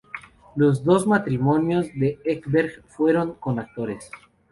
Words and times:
Los 0.55 0.83
dos 0.83 1.05
matrimonios 1.05 1.85
de 1.93 2.19
Ekberg 2.25 2.81
fueron 2.87 3.35
con 3.35 3.59
actores. 3.59 4.09